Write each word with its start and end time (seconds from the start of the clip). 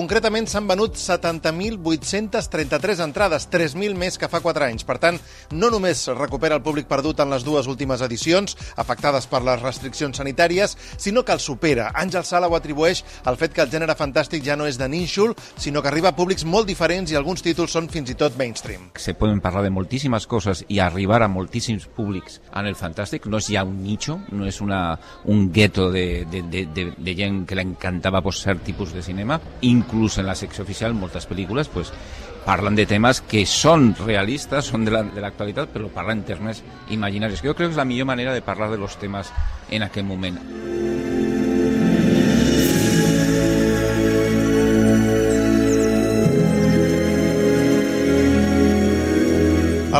concretament 0.00 0.46
s'han 0.48 0.64
venut 0.64 0.96
70.833 0.96 3.02
entrades, 3.04 3.44
3.000 3.52 3.92
més 4.00 4.16
que 4.16 4.30
fa 4.32 4.40
4 4.40 4.64
anys. 4.70 4.86
Per 4.88 4.96
tant, 5.02 5.18
no 5.52 5.68
només 5.72 6.06
recupera 6.16 6.56
el 6.56 6.62
públic 6.64 6.86
perdut 6.88 7.20
en 7.20 7.28
les 7.34 7.44
dues 7.44 7.66
últimes 7.68 8.00
edicions, 8.06 8.56
afectades 8.80 9.26
per 9.28 9.42
les 9.44 9.60
restriccions 9.60 10.16
sanitàries, 10.16 10.76
sinó 10.96 11.20
que 11.24 11.34
el 11.36 11.42
supera. 11.44 11.90
Àngel 11.92 12.24
Sala 12.24 12.48
ho 12.48 12.56
atribueix 12.56 13.04
al 13.28 13.36
fet 13.36 13.52
que 13.52 13.62
el 13.64 13.72
gènere 13.72 13.96
fantàstic 13.98 14.44
ja 14.46 14.56
no 14.56 14.66
és 14.70 14.78
de 14.80 14.88
nínxol, 14.88 15.34
sinó 15.60 15.82
que 15.82 15.90
arriba 15.92 16.08
a 16.14 16.16
públics 16.16 16.46
molt 16.48 16.66
diferents 16.70 17.12
i 17.12 17.18
alguns 17.20 17.44
títols 17.44 17.72
són 17.76 17.90
fins 17.92 18.08
i 18.14 18.16
tot 18.16 18.38
mainstream. 18.40 18.88
Se 18.96 19.12
poden 19.18 19.40
parlar 19.44 19.62
de 19.66 19.74
moltíssimes 19.74 20.24
coses 20.30 20.64
i 20.68 20.80
arribar 20.80 21.20
a 21.20 21.28
moltíssims 21.28 21.84
públics 21.92 22.40
en 22.54 22.64
el 22.70 22.76
fantàstic. 22.78 23.28
No 23.28 23.36
és 23.42 23.48
ja 23.52 23.66
un 23.68 23.82
nicho, 23.84 24.16
no 24.32 24.48
és 24.48 24.62
una, 24.64 24.96
un 25.28 25.52
gueto 25.52 25.90
de, 25.92 26.24
de, 26.30 26.40
de, 26.48 26.64
de, 26.72 26.88
de 26.96 27.16
gent 27.18 27.44
que 27.44 27.58
l'encantava 27.58 28.24
pues, 28.24 28.40
cert 28.40 28.64
tipus 28.64 28.96
de 28.96 29.04
cinema. 29.04 29.36
Inclús 29.60 29.89
en 30.18 30.26
la 30.26 30.36
secció 30.38 30.64
oficial, 30.64 30.94
moltes 30.94 31.26
pel·lícules 31.28 31.68
pues, 31.68 31.92
parlen 32.46 32.76
de 32.78 32.86
temes 32.88 33.20
que 33.20 33.44
són 33.46 33.92
realistes, 33.98 34.70
són 34.70 34.86
de 34.86 34.94
l'actualitat, 34.94 35.68
la, 35.68 35.72
però 35.74 35.90
parlen 35.92 36.22
en 36.22 36.28
termes 36.32 36.62
imaginaris. 36.90 37.42
Jo 37.44 37.54
crec 37.54 37.68
que 37.68 37.74
és 37.74 37.80
la 37.80 37.88
millor 37.88 38.08
manera 38.08 38.34
de 38.34 38.42
parlar 38.42 38.70
de 38.70 38.78
los 38.80 38.96
temes 38.98 39.32
en 39.70 39.84
aquest 39.86 40.06
moment. 40.06 40.40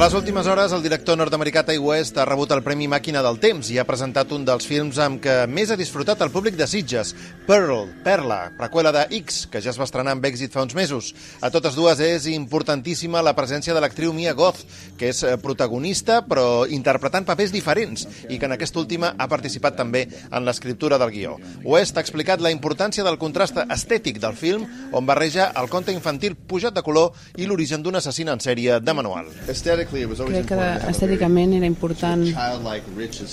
Les 0.00 0.14
últimes 0.14 0.46
hores, 0.46 0.72
el 0.72 0.80
director 0.80 1.18
nord-americà 1.18 1.60
Ty 1.68 1.76
West 1.84 2.16
ha 2.16 2.24
rebut 2.24 2.54
el 2.54 2.62
Premi 2.64 2.86
Màquina 2.88 3.20
del 3.20 3.36
Temps 3.36 3.68
i 3.68 3.74
ha 3.76 3.84
presentat 3.84 4.30
un 4.32 4.46
dels 4.48 4.64
films 4.64 4.96
amb 5.02 5.18
què 5.20 5.34
més 5.44 5.68
ha 5.68 5.76
disfrutat 5.76 6.22
el 6.24 6.30
públic 6.32 6.54
de 6.56 6.64
Sitges, 6.64 7.10
Pearl, 7.44 7.90
Perla, 8.00 8.38
preqüela 8.56 8.94
de 8.96 9.02
X, 9.18 9.42
que 9.52 9.60
ja 9.60 9.68
es 9.74 9.76
va 9.76 9.84
estrenar 9.84 10.14
amb 10.16 10.24
èxit 10.24 10.54
fa 10.56 10.64
uns 10.64 10.72
mesos. 10.78 11.10
A 11.44 11.50
totes 11.52 11.76
dues 11.76 12.00
és 12.00 12.30
importantíssima 12.32 13.20
la 13.20 13.34
presència 13.36 13.76
de 13.76 13.82
l'actriu 13.84 14.14
Mia 14.16 14.32
Goth, 14.32 14.62
que 14.96 15.10
és 15.12 15.20
eh, 15.20 15.34
protagonista 15.42 16.22
però 16.24 16.64
interpretant 16.64 17.28
papers 17.28 17.52
diferents 17.52 18.06
i 18.30 18.38
que 18.38 18.48
en 18.48 18.56
aquesta 18.56 18.80
última 18.80 19.12
ha 19.18 19.28
participat 19.28 19.76
també 19.82 20.06
en 20.30 20.48
l'escriptura 20.48 20.96
del 20.96 21.12
guió. 21.12 21.36
West 21.60 22.00
ha 22.00 22.06
explicat 22.06 22.40
la 22.40 22.54
importància 22.54 23.04
del 23.04 23.20
contrast 23.20 23.60
estètic 23.66 24.22
del 24.24 24.32
film, 24.32 24.64
on 24.96 25.04
barreja 25.04 25.50
el 25.60 25.68
conte 25.68 25.92
infantil 25.92 26.40
pujat 26.40 26.72
de 26.72 26.86
color 26.88 27.12
i 27.36 27.44
l'origen 27.44 27.84
d'un 27.84 28.00
assassí 28.00 28.24
en 28.24 28.40
sèrie 28.40 28.80
de 28.80 28.96
manual. 28.96 29.28
Crec 29.90 30.46
que 30.48 30.66
estèticament 30.90 31.54
era 31.58 31.66
important 31.66 32.22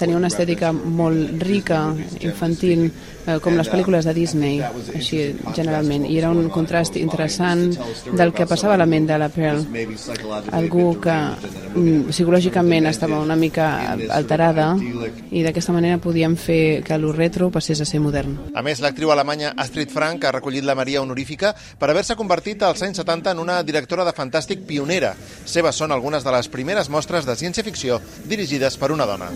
tenir 0.00 0.16
una 0.16 0.30
estètica 0.30 0.72
molt 0.72 1.42
rica, 1.42 1.80
infantil, 2.20 2.86
eh, 3.26 3.38
com 3.42 3.56
les 3.58 3.70
pel·lícules 3.70 4.06
de 4.08 4.14
Disney, 4.16 4.60
així 4.94 5.22
generalment. 5.56 6.06
I 6.08 6.18
era 6.18 6.30
un 6.30 6.48
contrast 6.50 6.96
interessant 6.96 7.76
del 8.16 8.32
que 8.34 8.46
passava 8.50 8.74
a 8.74 8.80
la 8.80 8.86
ment 8.86 9.06
de 9.08 9.18
la 9.18 9.28
Pearl. 9.32 9.64
Algú 10.56 10.86
que 11.02 11.16
mm, 11.74 12.10
psicològicament 12.10 12.90
estava 12.90 13.20
una 13.20 13.36
mica 13.36 13.70
alterada 14.10 14.72
i 15.30 15.44
d'aquesta 15.44 15.74
manera 15.76 16.00
podíem 16.02 16.36
fer 16.36 16.82
que 16.86 16.98
lo 16.98 17.12
retro 17.12 17.50
passés 17.50 17.80
a 17.80 17.88
ser 17.88 18.00
modern. 18.00 18.36
A 18.54 18.64
més, 18.66 18.80
l'actriu 18.82 19.12
alemanya 19.12 19.54
Astrid 19.56 19.92
Frank 19.92 20.24
ha 20.24 20.34
recollit 20.34 20.64
la 20.66 20.74
Maria 20.78 21.02
honorífica 21.02 21.54
per 21.78 21.90
haver-se 21.90 22.16
convertit 22.18 22.62
als 22.66 22.82
anys 22.82 23.02
70 23.02 23.34
en 23.34 23.42
una 23.42 23.60
directora 23.62 24.04
de 24.04 24.14
fantàstic 24.16 24.64
pionera. 24.66 25.14
Seves 25.44 25.76
són 25.76 25.92
algunes 25.92 26.24
de 26.24 26.34
les 26.40 26.48
primeres 26.48 26.88
mostres 26.88 27.28
de 27.28 27.36
ciència-ficció 27.36 28.00
dirigides 28.30 28.80
per 28.80 28.94
una 28.96 29.08
dona. 29.08 29.28